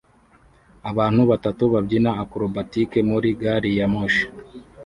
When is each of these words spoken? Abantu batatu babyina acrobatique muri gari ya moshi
Abantu 0.89 1.21
batatu 1.31 1.63
babyina 1.73 2.11
acrobatique 2.23 2.99
muri 3.09 3.29
gari 3.41 3.71
ya 3.79 3.87
moshi 3.93 4.25